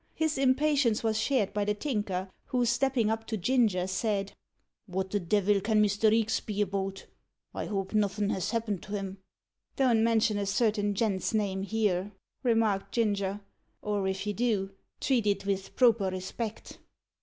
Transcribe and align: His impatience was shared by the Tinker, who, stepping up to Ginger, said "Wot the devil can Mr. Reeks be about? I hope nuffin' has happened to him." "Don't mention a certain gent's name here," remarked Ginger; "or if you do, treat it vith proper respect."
His 0.15 0.39
impatience 0.39 1.03
was 1.03 1.19
shared 1.19 1.53
by 1.53 1.63
the 1.63 1.75
Tinker, 1.75 2.31
who, 2.45 2.65
stepping 2.65 3.11
up 3.11 3.27
to 3.27 3.37
Ginger, 3.37 3.85
said 3.85 4.31
"Wot 4.87 5.11
the 5.11 5.19
devil 5.19 5.61
can 5.61 5.79
Mr. 5.79 6.09
Reeks 6.09 6.39
be 6.39 6.59
about? 6.59 7.05
I 7.53 7.67
hope 7.67 7.93
nuffin' 7.93 8.31
has 8.31 8.49
happened 8.49 8.81
to 8.81 8.93
him." 8.93 9.19
"Don't 9.75 10.03
mention 10.03 10.39
a 10.39 10.47
certain 10.47 10.95
gent's 10.95 11.35
name 11.35 11.61
here," 11.61 12.13
remarked 12.41 12.91
Ginger; 12.93 13.41
"or 13.83 14.07
if 14.07 14.25
you 14.25 14.33
do, 14.33 14.71
treat 14.99 15.27
it 15.27 15.43
vith 15.43 15.75
proper 15.75 16.09
respect." 16.09 16.79